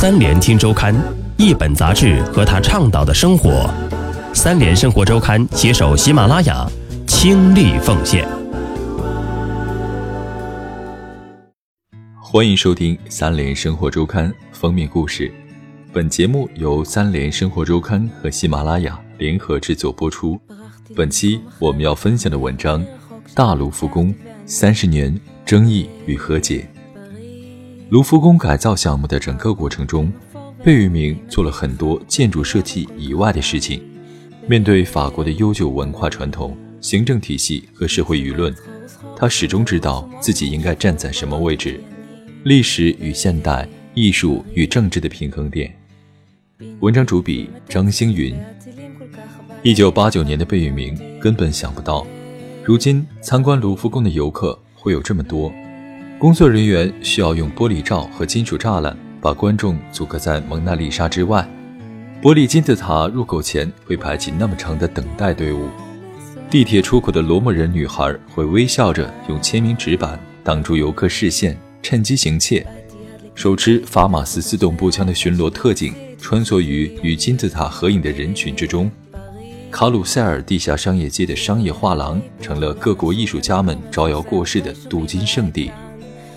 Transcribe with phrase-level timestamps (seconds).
[0.00, 0.94] 三联听周刊，
[1.38, 3.68] 一本杂志和他倡导的生活。
[4.32, 6.64] 三联生活周刊携手喜马拉雅，
[7.04, 8.24] 倾力奉献。
[12.22, 15.28] 欢迎收听三联生活周刊封面故事。
[15.92, 20.40] 本节目由三联生活周刊和喜马拉雅联合制作播出。
[20.94, 22.80] 本期我们要分享的文章
[23.34, 24.14] 《大卢浮宫
[24.46, 25.12] 三十年
[25.44, 26.64] 争议与和解》。
[27.90, 30.12] 卢浮宫改造项目的整个过程中，
[30.62, 33.82] 贝聿铭做了很多建筑设计以外的事情。
[34.46, 38.54] 面对法国的悠久文化传统、行政体系和社会舆论，
[39.16, 41.80] 他始终知道自己应该站在什么位置。
[42.44, 45.74] 历史与现代、艺术与政治的平衡点。
[46.80, 48.38] 文章主笔张星云。
[49.62, 52.06] 一九八九年的贝聿铭根本想不到，
[52.62, 55.50] 如今参观卢浮宫的游客会有这么多。
[56.18, 61.48] 工作人员需要用玻璃罩和金属栅栏把观众阻隔在蒙娜丽莎之外。
[62.20, 65.68] 玻璃金字塔入口前会排起那么长的等待队伍。
[66.50, 72.66] 地铁出口的罗莫人女孩会微笑着用签名纸板挡住游客视线，趁机行窃。
[73.36, 78.90] 手持法马斯自动步枪的巡逻特警穿梭于与金字塔合影的人群之中。
[79.70, 85.70] 卡鲁塞尔地下商业街的商业画廊成了各国艺术家们招摇过市的镀金圣地。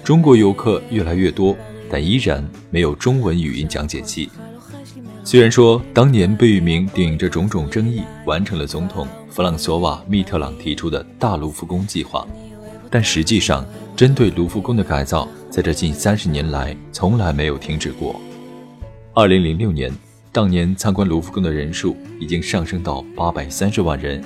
[0.04, 1.56] 中国游客越来越多，
[1.90, 4.30] 但依然没有中文语音讲解器。
[5.24, 12.28] 虽然说当年贝聿铭顶着种种争议完成了总统弗朗索瓦·密特朗提出的大卢浮宫计划，
[12.90, 13.64] 但实际上
[13.96, 18.20] 针对卢浮宫的改造，在这近三十年来从来没有停止过。
[19.14, 19.94] 二零零六年，
[20.32, 24.24] 当年参观卢浮宫的人数已经上升到八百三十万人。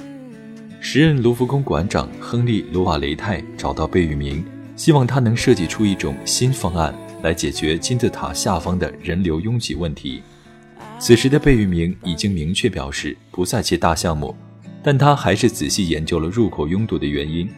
[0.79, 4.45] 时任卢浮宫馆长亨利·卢瓦雷泰找到贝聿铭。
[4.75, 10.21] 希望他能设计出一种新方案来解决金字塔下方的人流拥挤问题。
[10.99, 14.35] 此时的贝聿铭已经明确表示不再接大项目，
[14.83, 17.49] 但他还是仔细研究了入口拥堵的原因。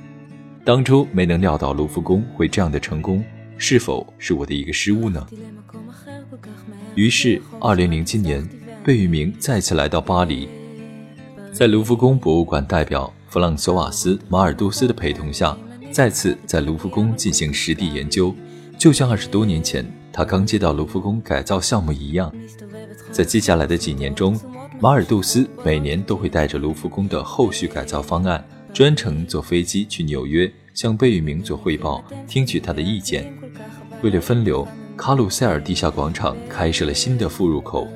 [0.64, 3.24] 当初没能料到卢浮宫会这样的成功，
[3.58, 5.26] 是否是我的一个失误呢？
[6.96, 8.48] 于是，二零零七年，
[8.84, 10.50] 贝聿铭再次来到巴黎，
[11.52, 15.58] 在卢浮宫博物馆代表弗朗索瓦斯·马尔杜斯的陪同下。
[15.92, 18.34] 再次在卢浮宫进行实地研究，
[18.78, 22.32] 就像二十多年前他刚接到卢浮宫改造项目一样。
[23.12, 24.40] 在接下来的几年中，
[24.80, 28.44] 马尔杜斯每年都会带着卢浮宫的后续改造方案，
[28.74, 33.32] 专程坐飞机去纽约向贝聿铭做汇报，听取他的意见。
[34.04, 37.88] 为了分流，卡鲁塞尔地下广场开设了新的副入口，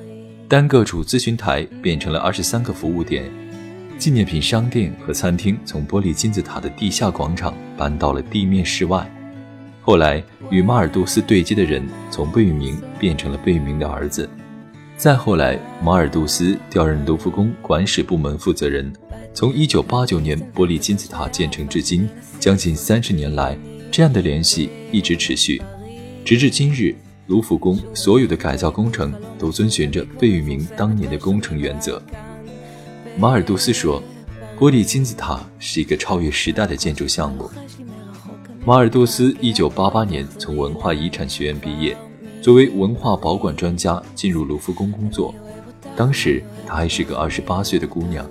[0.48, 3.32] 单个主咨询台变成了二十三个服务点。
[4.02, 9.08] 纪念品商店和餐厅从玻璃金字塔的地下广场搬到了地面室外。
[9.80, 14.28] 后来，与马尔杜斯对接的人从贝聿铭变成了贝聿铭的儿子。
[14.98, 18.92] 再后来，马尔杜斯调任卢浮宫管史部门负责人。
[19.36, 23.56] 从1989年玻璃金字塔建成至今，将近三十年来，
[23.92, 25.62] 这样的联系一直持续。
[26.26, 26.96] 直至今日，
[27.28, 32.02] 卢浮宫所有的改造工程都遵循着贝聿铭当年的工程原则。
[33.18, 34.02] 马尔杜斯说
[34.58, 37.50] ：“玻璃金字塔是一个超越时代的建筑项目。”
[38.66, 41.96] 马尔杜斯1988年从文化遗产学院毕业，
[42.42, 45.36] 作为文化保管专家进入卢浮宫工作。
[45.96, 48.28] 当时他还是个28岁的姑娘，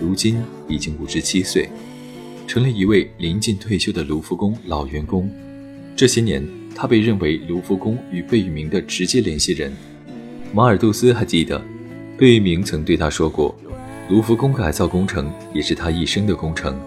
[0.00, 1.68] 如今已经57岁，
[2.46, 5.30] 成了一位临近退休的卢浮宫老员工。
[5.96, 9.72] 这些年，他被认为卢浮宫与贝聿铭的直接联系人。
[10.52, 11.62] 马尔杜斯还记得，
[12.18, 13.54] 贝聿铭曾对他说过。
[14.10, 16.78] 卢浮宫改造工程也是他一生的工程。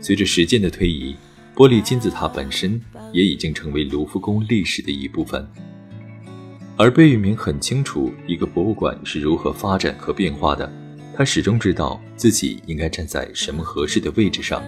[0.00, 1.14] 随着时间的推移，
[1.54, 2.80] 玻璃金字塔本身
[3.12, 5.46] 也已经成为卢浮宫历史的一部分。
[6.76, 10.72] 而贝聿铭很清楚一个博物馆是如何发展和变化的，
[11.14, 14.64] 他始终知道自己应该站在什么合适的位置上。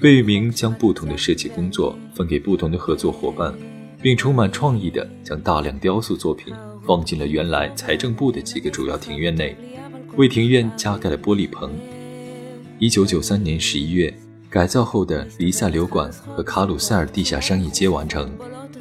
[0.00, 3.54] 贝聿铭将不同的设计工作分给不同的合作伙伴，
[4.00, 6.54] 并充满创意地将大量雕塑作品
[6.86, 9.54] 放进了原来财政部的几个主要庭院内。
[10.16, 11.70] 为庭院加盖了玻璃棚。
[12.78, 14.12] 一九九三年十一月，
[14.48, 18.32] 改造后的黎塞留馆和卡鲁塞尔地下商业街完成，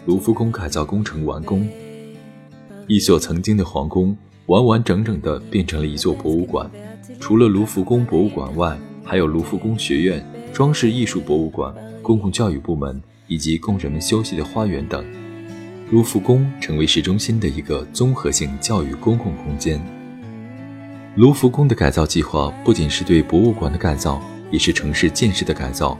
[0.05, 1.67] 卢浮宫改造工程完工。
[2.87, 4.15] 一所曾经的皇宫
[4.45, 6.71] 完完整整地变成了一座博物馆。
[7.19, 15.05] 除了卢浮宫博物馆外，还有卢浮宫学院、装饰艺术博物馆、公共教育部门以及供人们休息的花园等。
[15.91, 19.81] 卢浮宫成为市中心的一个综合性教育公共空间。
[21.15, 24.21] 卢浮宫的改造计划不仅是对博物馆的改造，
[24.51, 25.97] 也是城市建设的改造。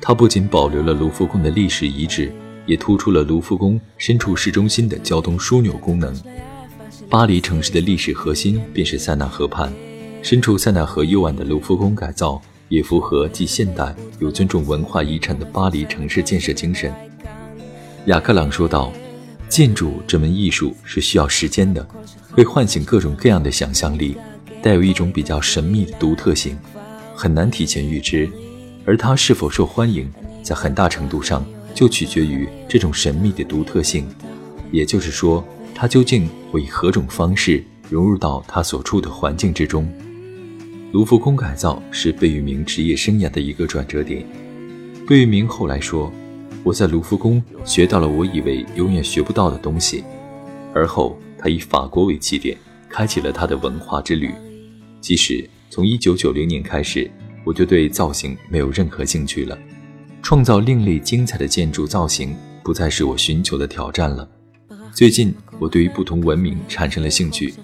[0.00, 2.32] 它不仅保留了卢浮宫的历史遗址，
[2.64, 6.14] 也突出了卢浮宫身处市中心的交通枢纽功能。
[7.08, 9.72] 巴黎城市的历史核心便是塞纳河畔，
[10.22, 16.94] 身处塞纳河右岸的卢浮宫改造，也符合既现代又尊重文化遗产的巴黎城市建设精神。
[18.06, 18.92] 雅克朗说道
[19.50, 21.84] ：“建筑这门艺术是需要时间的，
[22.32, 24.16] 会唤醒各种各样的想象力，
[24.62, 26.58] 带有一种比较神秘的独特性，
[27.14, 28.28] 很难提前预知。
[28.84, 30.10] 而它是否受欢迎，
[30.42, 31.44] 在很大程度上
[31.74, 34.06] 就取决于这种神秘的独特性，
[34.70, 39.90] 也就是说。”他究竟会以何种方式融入到他所处的环境之中？
[40.92, 44.22] 卢浮宫改造是贝聿铭职业生涯的一个转折点。
[45.08, 46.12] 贝聿铭后来说
[46.62, 50.04] ：“我在卢浮宫学到了我以为永远学不到的东西。”
[50.74, 52.54] 而后，他以法国为起点，
[52.90, 54.30] 开启了他的文化之旅。
[55.00, 57.10] 即使从1990年开始，
[57.44, 59.58] 我就对造型没有任何兴趣了，
[60.22, 64.28] 创造另类精彩的建筑造型不再是我寻求的挑战了。
[64.92, 67.54] 最近，我对于不同文明产生了兴趣。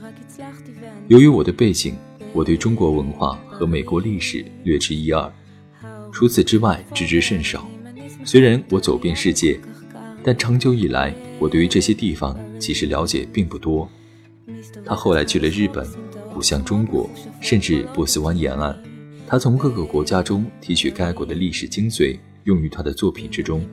[1.08, 1.94] 由于我的背景，
[2.32, 5.31] 我对中国文化和美国历史略知一二，
[6.11, 7.69] 除此之外知之甚少。
[8.25, 9.61] 虽然我走遍世界，
[10.25, 13.88] 但长久以来，我对于这些地方其实了解并不多。
[14.85, 15.87] 他后来去了日本、
[16.32, 17.08] 古向中国，
[17.41, 18.76] 甚至波斯湾沿岸。
[19.26, 23.67] 他从各个国家中提取该国的历史精髓，用于他的作品之中。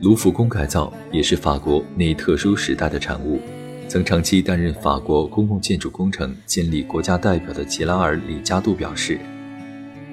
[0.00, 3.40] 卢浮宫改造也是法国那一特殊时代的产物。
[3.88, 9.20] 曾长期担任法国公共建筑工程建立国家代表的吉拉尔·里加杜表示：“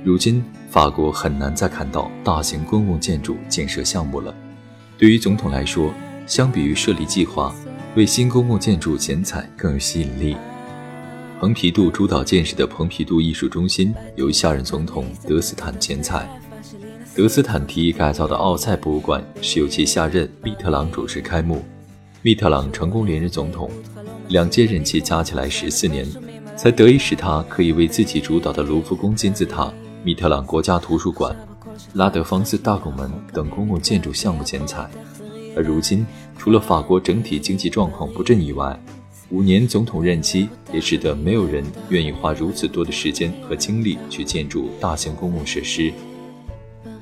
[0.03, 4.35] 如今，法国很难再看到大型公共建筑建设项目了。
[4.97, 5.93] 对于总统来说，
[6.29, 7.53] 相比于设立计划，
[7.95, 10.37] 为新公共建筑剪彩更有吸引力。”
[11.41, 16.29] 蓬皮杜主导建设的蓬皮杜艺术中心由下任总统德斯坦剪彩。
[17.15, 21.63] 德斯坦提议改造的奥赛博物馆是由其下任密特朗主持开幕。
[22.21, 23.71] 密特朗成功连任总统，
[24.27, 26.05] 两届任期加起来十四年，
[26.55, 29.73] 才得以使他可以为自己主导的卢浮宫金字塔、
[30.03, 31.35] 密特朗国家图书馆、
[31.93, 34.87] 拉德芳斯大拱门等公共建筑项目剪彩。
[35.55, 36.05] 而如今，
[36.37, 38.79] 除了法国整体经济状况不振以外，
[39.29, 45.91] 五年总统任期也使得没有人愿意花如此多的时间和精力去建筑大型公共设施。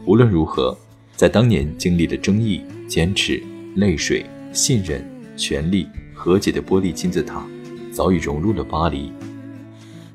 [0.06, 0.78] 无论如何，
[1.16, 3.42] 在当年经历了争议、坚持、
[3.76, 5.06] 泪水、信任、
[5.36, 7.46] 权力、和解的玻璃金字塔，
[7.92, 9.12] 早已融入了巴黎。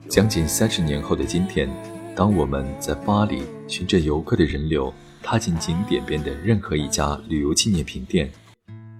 [0.08, 1.66] 将近三十年后的今天，
[2.14, 4.92] 当我们在巴黎循着游客的人流
[5.22, 8.30] 踏进景点边的任何一家旅游纪念品店，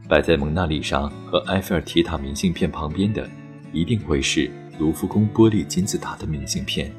[0.09, 3.29] 摆在蒙娜丽莎和埃菲尔铁塔明信片旁边的，
[3.73, 6.93] 一定会是卢浮宫玻璃金字塔的明信片。